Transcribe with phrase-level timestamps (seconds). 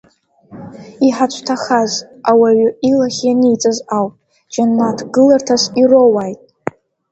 [1.07, 1.93] Иҳацәҭахаз,
[2.29, 4.13] ауаҩы илахь ианиҵаз ауп,
[4.53, 6.39] Џьанаҭ гыларҭас ироуааит!